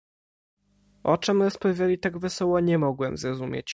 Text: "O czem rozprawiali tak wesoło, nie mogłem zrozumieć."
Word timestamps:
"O 1.03 1.17
czem 1.17 1.41
rozprawiali 1.41 1.99
tak 1.99 2.17
wesoło, 2.19 2.59
nie 2.59 2.77
mogłem 2.77 3.17
zrozumieć." 3.17 3.69